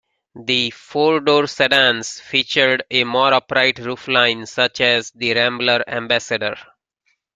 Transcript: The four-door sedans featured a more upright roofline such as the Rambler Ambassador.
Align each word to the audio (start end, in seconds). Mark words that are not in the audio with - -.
The 0.33 0.71
four-door 0.71 1.45
sedans 1.45 2.19
featured 2.21 2.81
a 2.89 3.03
more 3.03 3.35
upright 3.35 3.75
roofline 3.75 4.47
such 4.47 4.81
as 4.81 5.11
the 5.11 5.35
Rambler 5.35 5.83
Ambassador. 5.87 6.57